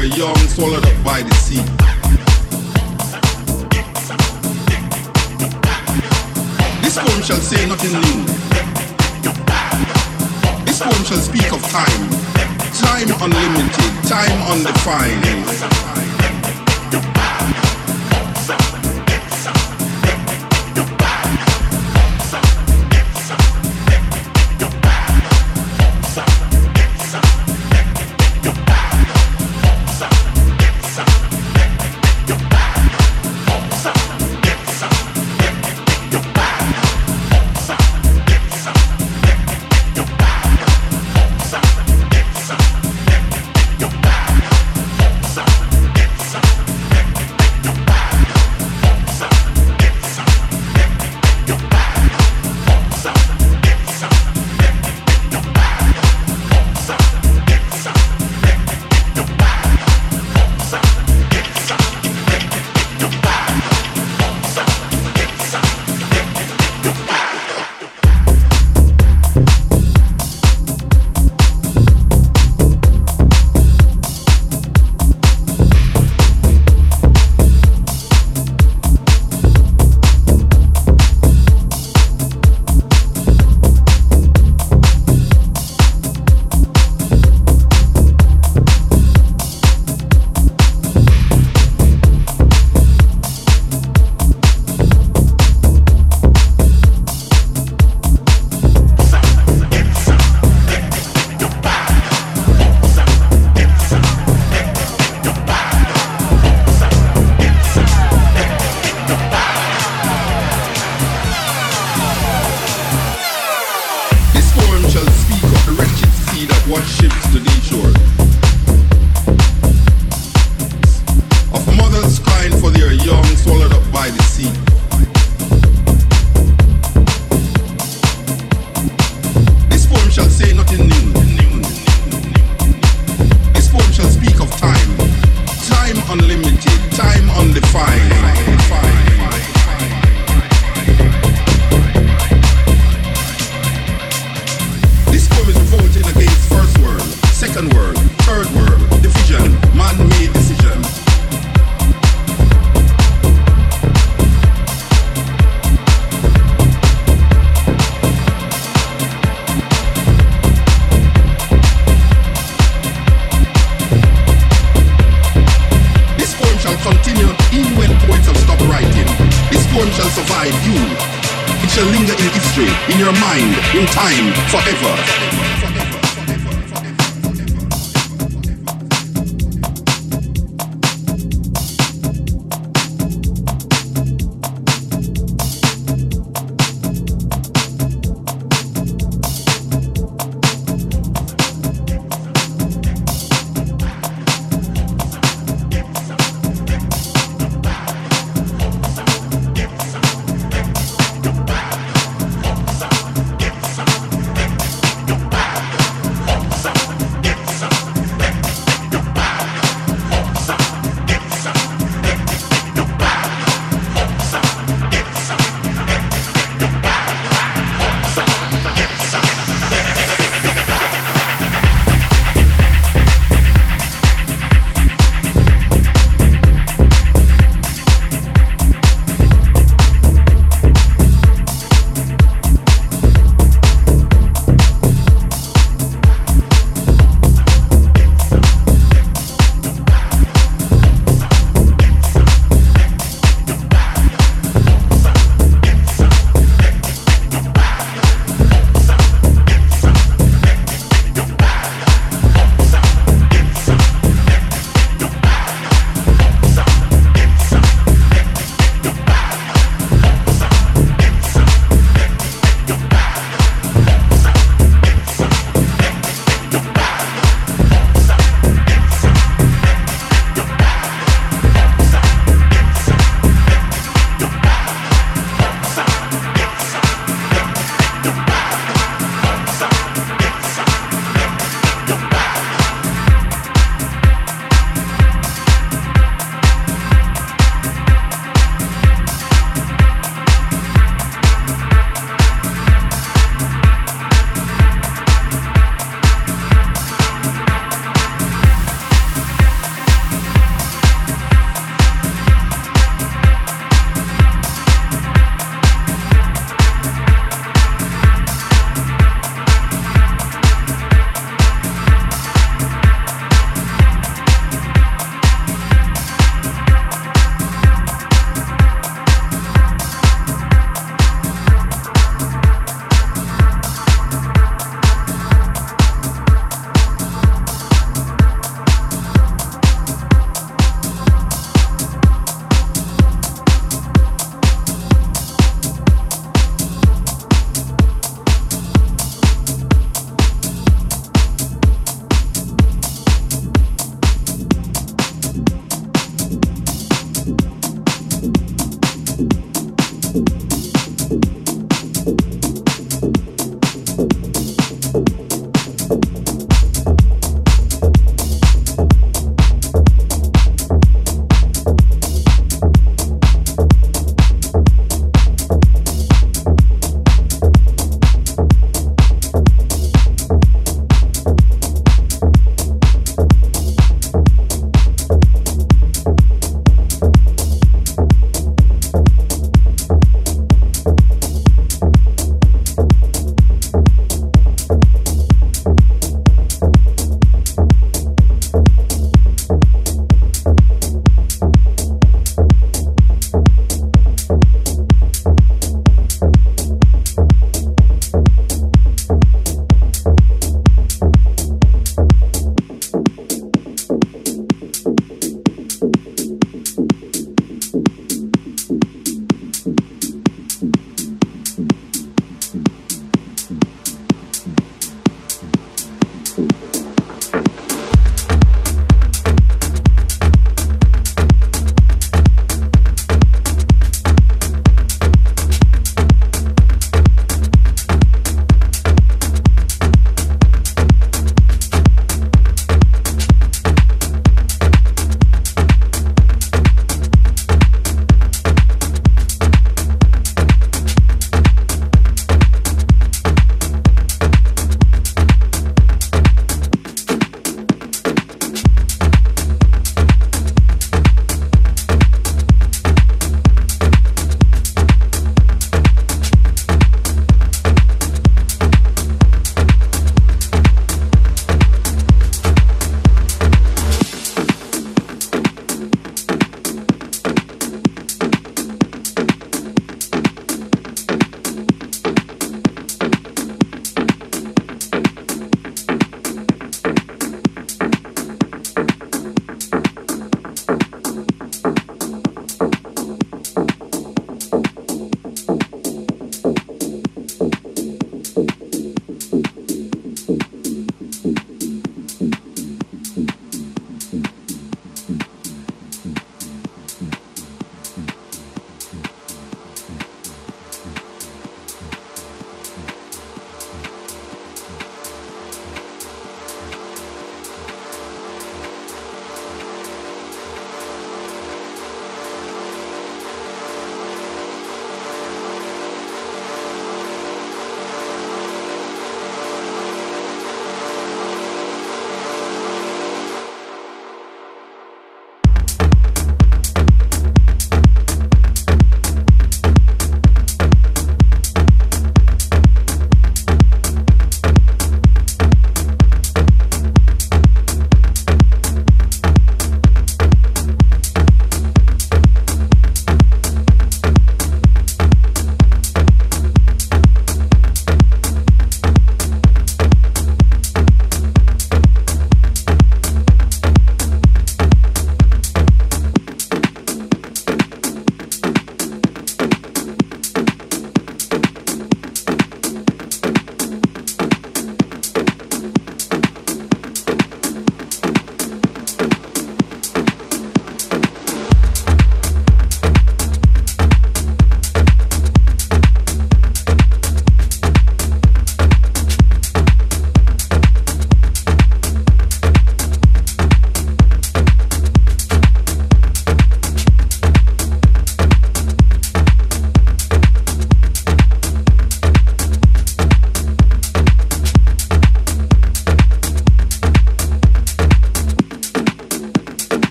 [0.00, 1.62] for young swallowed up by the sea.
[6.80, 8.24] This poem shall say nothing new.
[10.64, 12.02] This poem shall speak of time.
[12.80, 15.70] Time unlimited, time undefined.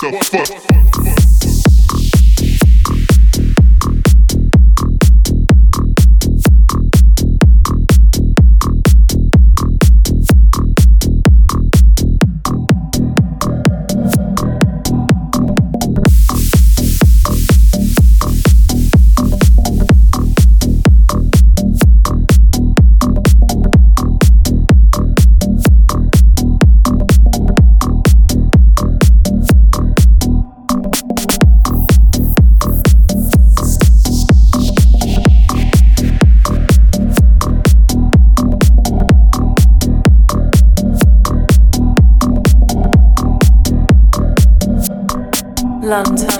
[0.00, 0.67] the fuck?
[45.88, 46.37] London.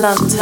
[0.00, 0.39] London.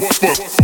[0.00, 0.59] fuck, fuck.